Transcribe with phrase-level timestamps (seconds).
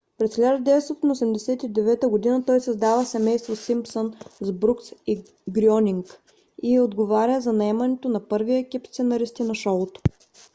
[0.17, 2.45] през 1989 г.
[2.45, 6.19] той създава семейство симпсън с брукс и грьонинг
[6.63, 10.01] и отговаря за наемането на първия екип сценаристи на шоуто